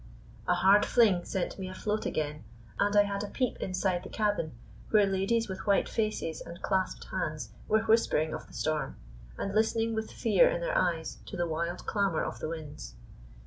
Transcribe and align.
A 0.47 0.55
hard 0.55 0.83
fling 0.83 1.25
sent 1.25 1.59
me 1.59 1.69
afloat 1.69 2.07
again, 2.07 2.43
and 2.79 2.95
I 2.95 3.03
had 3.03 3.23
a 3.23 3.27
peep 3.27 3.57
inside 3.57 4.01
the 4.01 4.09
cabin, 4.09 4.53
where 4.89 5.05
ladies 5.05 5.47
with 5.47 5.67
white 5.67 5.87
faces 5.87 6.41
and 6.41 6.59
clasped 6.59 7.03
hands 7.11 7.51
were 7.67 7.83
whispering 7.83 8.33
of 8.33 8.47
the 8.47 8.53
storm, 8.53 8.95
and 9.37 9.53
listening 9.53 9.93
with 9.93 10.09
fear 10.11 10.49
in 10.49 10.59
their 10.59 10.75
eyes 10.75 11.19
to 11.27 11.37
the 11.37 11.45
wild 11.47 11.85
clamor 11.85 12.23
of 12.23 12.39
the 12.39 12.49
winds. 12.49 12.95